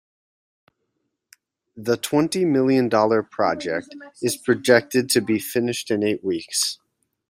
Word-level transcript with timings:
The 1.77 1.95
twenty 1.95 2.43
million 2.43 2.89
dollar 2.89 3.21
project 3.21 3.95
is 4.19 4.35
projected 4.35 5.11
to 5.11 5.21
be 5.21 5.37
finished 5.37 5.91
in 5.91 6.01
eight 6.01 6.23
weeks. 6.23 6.79